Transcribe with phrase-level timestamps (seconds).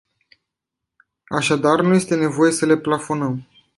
[1.27, 3.47] Așadar, nu este nevoie să le plafonăm.